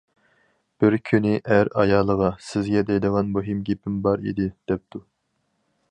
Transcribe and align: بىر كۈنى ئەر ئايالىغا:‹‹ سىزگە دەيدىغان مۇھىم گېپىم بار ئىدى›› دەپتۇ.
بىر 0.83 0.95
كۈنى 1.09 1.33
ئەر 1.55 1.69
ئايالىغا:‹‹ 1.83 2.31
سىزگە 2.47 2.83
دەيدىغان 2.91 3.31
مۇھىم 3.37 3.61
گېپىم 3.69 4.01
بار 4.09 4.25
ئىدى›› 4.31 4.49
دەپتۇ. 4.73 5.05